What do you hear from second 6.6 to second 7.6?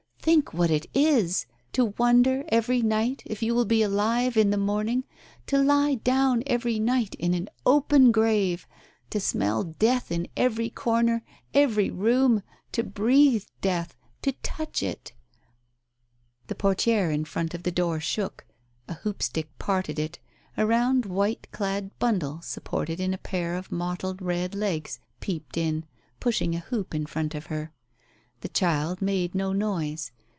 night in an